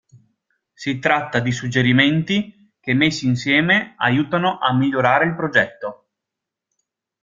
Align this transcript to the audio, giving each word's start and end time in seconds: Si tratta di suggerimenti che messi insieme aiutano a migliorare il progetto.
Si 0.73 0.97
tratta 0.97 1.39
di 1.39 1.51
suggerimenti 1.51 2.73
che 2.79 2.95
messi 2.95 3.27
insieme 3.27 3.93
aiutano 3.97 4.57
a 4.57 4.73
migliorare 4.73 5.27
il 5.27 5.35
progetto. 5.35 6.05